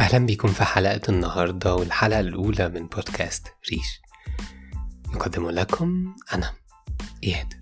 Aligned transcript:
أهلا 0.00 0.26
بكم 0.26 0.48
في 0.48 0.64
حلقة 0.64 1.00
النهاردة 1.08 1.74
والحلقة 1.74 2.20
الأولى 2.20 2.68
من 2.68 2.86
بودكاست 2.86 3.46
ريش. 3.70 4.00
يقدم 5.14 5.50
لكم 5.50 6.14
أنا 6.34 6.52
إياد 7.24 7.54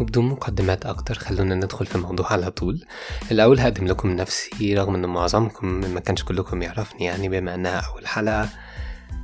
وبدون 0.00 0.28
مقدمات 0.28 0.86
أكتر 0.86 1.14
خلونا 1.14 1.54
ندخل 1.54 1.86
في 1.86 1.94
الموضوع 1.96 2.32
على 2.32 2.50
طول. 2.50 2.84
الأول 3.30 3.60
هقدم 3.60 3.86
لكم 3.86 4.10
نفسي 4.10 4.74
رغم 4.74 4.94
إن 4.94 5.06
معظمكم 5.06 5.66
ما 5.66 6.00
كانش 6.00 6.24
كلكم 6.24 6.62
يعرفني 6.62 7.04
يعني 7.04 7.28
بما 7.28 7.54
إنها 7.54 7.80
أول 7.80 8.06
حلقة 8.06 8.48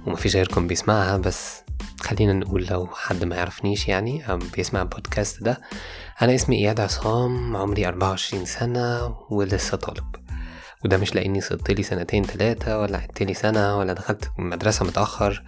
ومفيش 0.06 0.36
غيركم 0.36 0.66
بيسمعها 0.66 1.16
بس 1.16 1.62
خلينا 2.00 2.32
نقول 2.32 2.66
لو 2.66 2.86
حد 2.86 3.24
ما 3.24 3.36
يعرفنيش 3.36 3.88
يعني 3.88 4.30
أو 4.30 4.38
بيسمع 4.38 4.82
البودكاست 4.82 5.42
ده. 5.42 5.60
أنا 6.22 6.34
اسمي 6.34 6.56
إياد 6.56 6.80
عصام 6.80 7.56
عمري 7.56 7.88
أربعة 7.88 8.08
وعشرين 8.08 8.44
سنة 8.44 9.16
ولسه 9.30 9.76
طالب. 9.76 10.25
وده 10.84 10.96
مش 10.96 11.14
لأني 11.14 11.40
سقطت 11.40 11.70
لي 11.70 11.82
سنتين 11.82 12.26
تلاتة 12.26 12.78
ولا 12.78 12.98
عدت 12.98 13.22
لي 13.22 13.34
سنة 13.34 13.78
ولا 13.78 13.92
دخلت 13.92 14.30
مدرسة 14.38 14.84
متأخر 14.86 15.42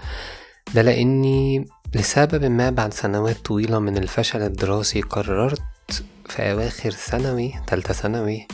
ده 0.75 0.83
لأني 0.83 1.65
لسبب 1.95 2.45
ما 2.45 2.71
بعد 2.71 2.95
سنوات 2.95 3.37
طويلة 3.37 3.79
من 3.79 3.97
الفشل 3.97 4.43
الدراسي 4.43 5.01
قررت 5.01 5.63
في 6.27 6.53
أواخر 6.53 6.91
ثانوي 6.91 7.55
تالتة 7.67 7.95
ثانوي 7.95 8.47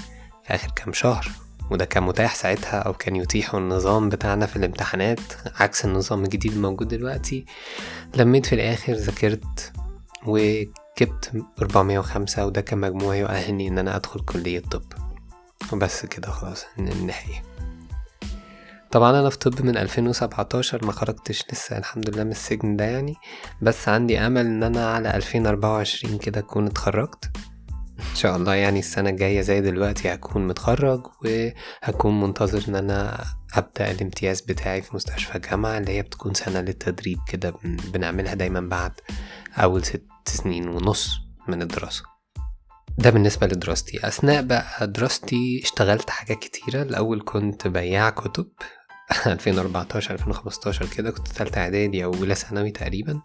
في 0.46 0.54
آخر 0.54 0.68
كام 0.76 0.92
شهر 0.92 1.28
وده 1.70 1.84
كان 1.84 2.02
متاح 2.02 2.34
ساعتها 2.34 2.78
أو 2.78 2.92
كان 2.92 3.16
يتيحه 3.16 3.58
النظام 3.58 4.08
بتاعنا 4.08 4.46
في 4.46 4.56
الامتحانات 4.56 5.20
عكس 5.60 5.84
النظام 5.84 6.24
الجديد 6.24 6.52
الموجود 6.52 6.88
دلوقتي. 6.88 7.44
لميت 8.16 8.46
في 8.46 8.54
الآخر 8.54 8.92
ذاكرت 8.92 9.72
وجبت 10.26 11.32
405 11.62 12.46
وده 12.46 12.60
كان 12.60 12.78
مجموع 12.78 13.14
يؤهلني 13.16 13.68
إن 13.68 13.78
أنا 13.78 13.96
أدخل 13.96 14.20
كلية 14.20 14.60
طب. 14.60 14.82
وبس 15.72 16.06
كده 16.06 16.30
خلاص 16.30 16.64
النهاية 16.78 17.42
طبعا 18.94 19.20
أنا 19.20 19.30
في 19.30 19.38
طب 19.38 19.64
من 19.64 19.76
2017 19.76 20.84
ما 20.86 20.92
خرجتش 20.92 21.44
لسه 21.52 21.78
الحمد 21.78 22.10
لله 22.10 22.24
من 22.24 22.30
السجن 22.30 22.76
ده 22.76 22.84
يعني. 22.84 23.14
بس 23.62 23.88
عندي 23.88 24.18
أمل 24.18 24.46
إن 24.46 24.62
أنا 24.62 24.90
على 24.90 25.16
2024 25.16 26.18
كده 26.18 26.40
أكون 26.40 26.66
اتخرجت. 26.66 27.30
إن 28.10 28.16
شاء 28.16 28.36
الله 28.36 28.54
يعني 28.54 28.78
السنة 28.78 29.10
الجاية 29.10 29.40
زي 29.40 29.60
دلوقتي 29.60 30.14
هكون 30.14 30.46
متخرج 30.46 31.06
وهكون 31.24 32.20
منتظر 32.20 32.68
إن 32.68 32.74
أنا 32.76 33.24
أبدأ 33.54 33.90
الامتياز 33.90 34.40
بتاعي 34.40 34.82
في 34.82 34.96
مستشفى 34.96 35.36
الجامعة 35.36 35.78
اللي 35.78 35.92
هي 35.92 36.02
بتكون 36.02 36.34
سنة 36.34 36.60
للتدريب 36.60 37.18
كده 37.28 37.54
بنعملها 37.64 38.34
دايما 38.34 38.60
بعد 38.60 38.92
أول 39.56 39.84
ست 39.84 40.04
سنين 40.26 40.68
ونص 40.68 41.10
من 41.48 41.62
الدراسة. 41.62 42.13
ده 42.98 43.10
بالنسبة 43.10 43.46
لدراستي. 43.46 44.08
أثناء 44.08 44.42
بقى 44.42 44.86
دراستي 44.86 45.60
اشتغلت 45.64 46.10
حاجات 46.10 46.38
كتيرة. 46.38 46.82
الأول 46.82 47.22
كنت 47.24 47.68
بياع 47.68 48.10
كتب. 48.10 48.46
2014 49.26 50.14
2015 50.14 50.86
كده. 50.86 51.10
كنت 51.10 51.28
تالتة 51.28 51.60
إعدادي 51.60 52.04
أو 52.04 52.14
أولى 52.14 52.34
ثانوي 52.34 52.70
تقريبا. 52.70 53.20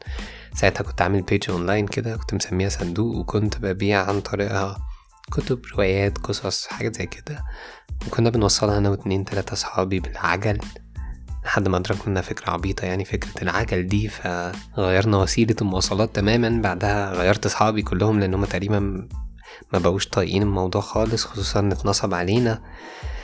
ساعتها 0.54 0.84
كنت 0.84 1.02
عامل 1.02 1.22
page 1.22 1.50
online 1.50 1.88
كده. 1.88 2.18
كنت 2.18 2.34
مسميها 2.34 2.70
صندوق. 2.70 3.16
وكنت 3.16 3.58
ببيع 3.58 4.04
عن 4.10 4.22
طريقها 4.22 4.78
كتب 5.32 5.62
روايات 5.74 6.18
قصص 6.18 6.68
حاجات 6.68 6.96
زي 6.96 7.06
كده. 7.06 7.44
وكنا 8.08 8.30
بنوصلها 8.30 8.78
أنا 8.78 8.90
واتنين 8.90 9.26
تلاتة 9.26 9.56
صحابي 9.56 10.00
بالعجل. 10.00 10.60
لحد 11.46 11.68
ما 11.68 11.78
أدركنا 11.78 12.22
فكرة 12.22 12.52
عبيطة 12.52 12.86
يعني. 12.86 13.06
فكرة 13.06 13.42
العجل 13.44 13.88
دي 13.88 14.08
فغيرنا 14.08 15.18
وسيلة 15.18 15.56
المواصلات 15.62 16.16
تماما. 16.16 16.62
بعدها 16.62 17.14
غيرت 17.14 17.48
صحابي 17.48 17.82
كلهم 17.82 18.20
لأن 18.20 18.34
هما 18.34 18.46
تقريبا 18.46 19.08
ما 19.74 19.80
بقوش 19.80 20.08
طايقين 20.08 20.42
الموضوع 20.42 20.82
خالص 20.82 21.26
خصوصا 21.26 21.60
إن 21.60 21.72
اتنصب 21.72 22.14
علينا 22.14 22.62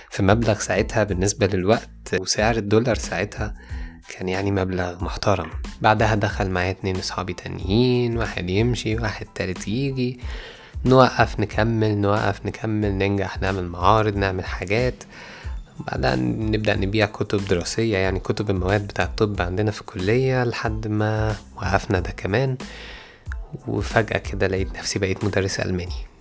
في 0.09 0.23
مبلغ 0.23 0.59
ساعتها 0.59 1.03
بالنسبة 1.03 1.47
للوقت 1.47 2.15
وسعر 2.19 2.55
الدولار 2.55 2.95
ساعتها 2.95 3.55
كان 4.09 4.29
يعني 4.29 4.51
مبلغ 4.51 5.03
محترم. 5.03 5.49
بعدها 5.81 6.15
دخل 6.15 6.49
معايا 6.49 6.71
اتنين 6.71 6.97
أصحابي 6.97 7.33
تانيين 7.33 8.17
واحد 8.17 8.49
يمشي 8.49 8.95
واحد 8.95 9.25
تالت 9.35 9.67
يجي. 9.67 10.19
نوقف 10.85 11.39
نكمل 11.39 11.97
نوقف 11.97 12.45
نكمل 12.45 12.91
ننجح 12.91 13.41
نعمل 13.41 13.67
معارض 13.67 14.15
نعمل 14.15 14.45
حاجات. 14.45 15.03
بعدها 15.79 16.15
نبدأ 16.15 16.75
نبيع 16.75 17.05
كتب 17.05 17.47
دراسية 17.47 17.97
يعني 17.97 18.19
كتب 18.19 18.49
المواد 18.49 18.87
بتاع 18.87 19.05
الطب 19.05 19.41
عندنا 19.41 19.71
في 19.71 19.81
الكلية 19.81 20.43
لحد 20.43 20.87
ما 20.87 21.35
وقفنا 21.55 21.99
ده 21.99 22.11
كمان. 22.11 22.57
وفجأة 23.67 24.17
كده 24.17 24.47
لقيت 24.47 24.77
نفسي 24.77 24.99
بقيت 24.99 25.23
مدرس 25.23 25.59
ألماني. 25.59 26.14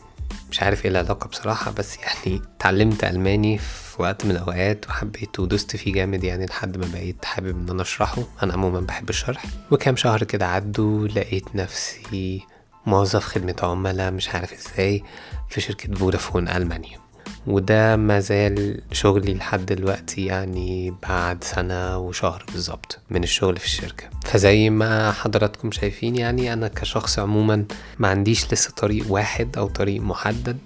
مش 0.54 0.62
عارف 0.62 0.84
إيه 0.84 0.90
العلاقة 0.90 1.28
بصراحة 1.28 1.70
بس 1.70 1.96
يعني 1.98 2.42
اتعلمت 2.56 3.04
ألماني 3.04 3.58
في 3.58 4.02
وقت 4.02 4.24
من 4.24 4.30
الأوقات 4.30 4.88
وحبيت 4.88 5.38
ودوست 5.40 5.76
فيه 5.76 5.92
جامد 5.92 6.24
يعني 6.24 6.46
لحد 6.46 6.76
ما 6.76 6.86
بقيت 6.92 7.24
حابب 7.24 7.48
إن 7.48 7.68
أنا 7.70 7.82
أشرحه. 7.82 8.22
أنا 8.42 8.52
عموما 8.52 8.80
بحب 8.80 9.08
الشرح. 9.10 9.44
وكام 9.70 9.96
شهر 9.96 10.22
كده 10.24 10.46
عدوا 10.46 11.08
لقيت 11.08 11.56
نفسي 11.56 12.42
موظف 12.86 13.24
خدمة 13.24 13.56
عملاء 13.62 14.10
مش 14.10 14.28
عارف 14.28 14.52
إزاي 14.52 15.02
في 15.48 15.60
شركة 15.60 15.94
فودافون 15.94 16.48
ألمانيا. 16.48 16.98
وده 17.46 17.96
مازال 17.96 18.80
شغلي 18.92 19.34
لحد 19.34 19.66
دلوقتي 19.66 20.24
يعني 20.26 20.94
بعد 21.02 21.44
سنة 21.44 21.98
وشهر 21.98 22.44
بالظبط 22.52 22.98
من 23.10 23.22
الشغل 23.22 23.56
في 23.56 23.64
الشركة. 23.64 24.04
فزي 24.24 24.70
ما 24.70 25.12
حضراتكم 25.12 25.70
شايفين 25.70 26.16
يعني 26.16 26.52
أنا 26.52 26.68
كشخص 26.68 27.18
عموما 27.18 27.64
ما 27.98 28.08
عنديش 28.08 28.52
لسه 28.52 28.70
طريق 28.70 29.12
واحد 29.12 29.56
أو 29.58 29.68
طريق 29.68 30.02
محدد. 30.02 30.58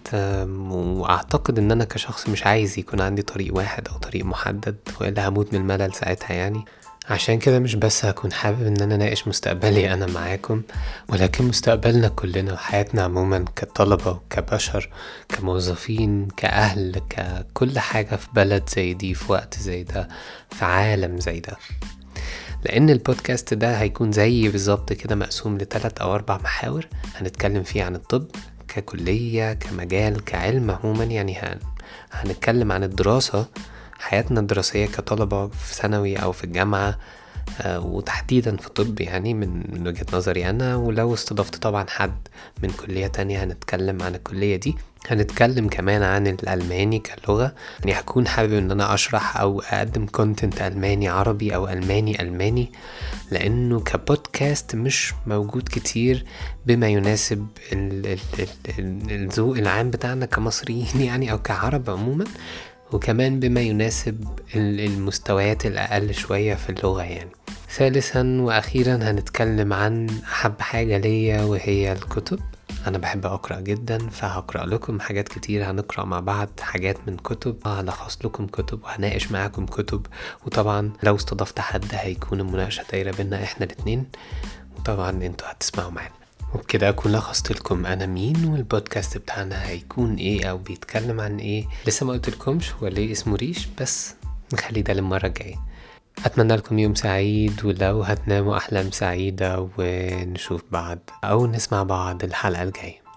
وأعتقد 0.70 1.58
إن 1.58 1.70
أنا 1.70 1.84
كشخص 1.84 2.28
مش 2.28 2.46
عايز 2.46 2.78
يكون 2.78 3.00
عندي 3.00 3.22
طريق 3.22 3.56
واحد 3.56 3.88
أو 3.88 3.98
طريق 3.98 4.24
محدد 4.24 4.76
وإلا 5.00 5.28
هموت 5.28 5.54
من 5.54 5.60
الملل 5.60 5.94
ساعتها 5.94 6.34
يعني. 6.34 6.64
عشان 7.10 7.38
كده 7.38 7.58
مش 7.58 7.74
بس 7.74 8.04
هكون 8.04 8.32
حابب 8.32 8.66
إن 8.66 8.82
أنا 8.82 8.94
أناقش 8.94 9.28
مستقبلي 9.28 9.92
أنا 9.94 10.06
معاكم 10.06 10.62
ولكن 11.08 11.44
مستقبلنا 11.44 12.08
كلنا 12.08 12.52
وحياتنا 12.52 13.02
عموما 13.02 13.44
كطلبة 13.56 14.10
وكبشر 14.10 14.90
كموظفين 15.28 16.28
كأهل 16.36 17.00
ككل 17.10 17.78
حاجة 17.78 18.16
في 18.16 18.28
بلد 18.34 18.68
زي 18.76 18.94
دي 18.94 19.14
في 19.14 19.32
وقت 19.32 19.58
زي 19.58 19.82
ده 19.82 20.08
في 20.50 20.64
عالم 20.64 21.20
زي 21.20 21.40
ده. 21.40 21.56
لأن 22.64 22.90
البودكاست 22.90 23.54
ده 23.54 23.80
هيكون 23.80 24.12
زي 24.12 24.48
بالظبط 24.48 24.92
كده 24.92 25.14
مقسوم 25.16 25.58
لثلاث 25.58 25.98
أو 26.00 26.14
أربع 26.14 26.38
محاور 26.38 26.86
هنتكلم 27.14 27.62
فيه 27.62 27.84
عن 27.84 27.94
الطب 27.94 28.26
ككلية 28.68 29.52
كمجال 29.52 30.24
كعلم 30.24 30.70
عموما 30.70 31.04
يعني 31.04 31.38
هن... 31.38 31.58
هنتكلم 32.12 32.72
عن 32.72 32.84
الدراسة 32.84 33.46
حياتنا 33.98 34.40
الدراسية 34.40 34.86
كطلبة 34.86 35.46
في 35.48 35.74
ثانوي 35.74 36.16
أو 36.16 36.32
في 36.32 36.44
الجامعة 36.44 36.98
آه 37.60 37.80
وتحديدا 37.80 38.56
في 38.56 38.68
طب 38.68 39.00
يعني 39.00 39.34
من, 39.34 39.62
وجهة 39.86 40.06
نظري 40.12 40.50
أنا 40.50 40.76
ولو 40.76 41.14
استضفت 41.14 41.56
طبعا 41.56 41.86
حد 41.88 42.28
من 42.62 42.70
كلية 42.70 43.06
تانية 43.06 43.44
هنتكلم 43.44 44.02
عن 44.02 44.14
الكلية 44.14 44.56
دي. 44.56 44.76
هنتكلم 45.06 45.68
كمان 45.68 46.02
عن 46.02 46.26
الألماني 46.26 46.98
كلغة. 46.98 47.54
يعني 47.80 48.00
هكون 48.00 48.28
حابب 48.28 48.52
إن 48.52 48.70
أنا 48.70 48.94
أشرح 48.94 49.36
أو 49.40 49.60
أقدم 49.60 50.06
كونتنت 50.06 50.62
ألماني 50.62 51.08
عربي 51.08 51.54
أو 51.54 51.68
ألماني 51.68 52.22
ألماني 52.22 52.72
لأنه 53.30 53.80
كبودكاست 53.80 54.74
مش 54.74 55.14
موجود 55.26 55.68
كتير 55.68 56.24
بما 56.66 56.88
يناسب 56.88 57.46
الذوق 59.10 59.56
العام 59.56 59.90
بتاعنا 59.90 60.26
كمصريين 60.26 61.00
يعني 61.08 61.32
أو 61.32 61.38
كعرب 61.38 61.90
عموما. 61.90 62.24
وكمان 62.92 63.40
بما 63.40 63.60
يناسب 63.60 64.24
المستويات 64.54 65.66
الأقل 65.66 66.14
شوية 66.14 66.54
في 66.54 66.70
اللغة 66.70 67.02
يعني. 67.02 67.30
ثالثا 67.70 68.38
وأخيرا 68.40 68.94
هنتكلم 68.96 69.72
عن 69.72 70.06
أحب 70.32 70.60
حاجة 70.60 70.98
ليا 70.98 71.42
وهي 71.42 71.92
الكتب. 71.92 72.40
أنا 72.86 72.98
بحب 72.98 73.26
أقرأ 73.26 73.60
جدا 73.60 73.98
فهقرأ 73.98 74.66
لكم 74.66 75.00
حاجات 75.00 75.28
كتير. 75.28 75.70
هنقرأ 75.70 76.04
مع 76.04 76.20
بعض 76.20 76.48
حاجات 76.60 76.96
من 77.06 77.16
كتب. 77.16 77.56
هلخص 77.66 78.18
لكم 78.24 78.46
كتب 78.46 78.84
وهناقش 78.84 79.32
معاكم 79.32 79.66
كتب. 79.66 80.06
وطبعا 80.46 80.92
لو 81.02 81.16
استضفت 81.16 81.60
حد 81.60 81.84
هيكون 81.92 82.40
المناقشة 82.40 82.84
دايرة 82.92 83.16
بينا 83.16 83.42
إحنا 83.42 83.66
الاتنين. 83.66 84.06
وطبعا 84.78 85.10
أنتوا 85.10 85.50
هتسمعوا 85.50 85.90
معانا. 85.90 86.17
وبكده 86.54 86.88
أكون 86.88 87.12
لخصت 87.12 87.52
لكم 87.52 87.86
أنا 87.86 88.06
مين 88.06 88.44
والبودكاست 88.44 89.18
بتاعنا 89.18 89.66
هيكون 89.68 90.14
إيه 90.14 90.50
أو 90.50 90.58
بيتكلم 90.58 91.20
عن 91.20 91.38
إيه. 91.38 91.64
لسه 91.86 92.06
ما 92.06 92.12
قلتلكمش 92.12 92.72
هو 92.72 92.86
ليه 92.86 93.12
اسمه 93.12 93.36
ريش 93.36 93.68
بس 93.80 94.14
نخلي 94.54 94.82
ده 94.82 94.94
للمرة 94.94 95.26
الجاية. 95.26 95.56
أتمنى 96.24 96.56
لكم 96.56 96.78
يوم 96.78 96.94
سعيد 96.94 97.64
ولو 97.64 98.02
هتناموا 98.02 98.56
أحلام 98.56 98.90
سعيدة 98.90 99.68
ونشوف 99.78 100.62
بعض 100.70 100.98
أو 101.24 101.46
نسمع 101.46 101.82
بعض 101.82 102.24
الحلقة 102.24 102.62
الجاية. 102.62 103.07